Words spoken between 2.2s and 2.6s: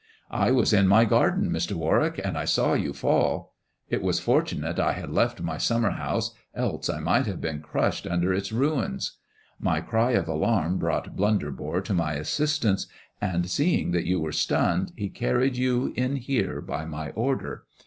and I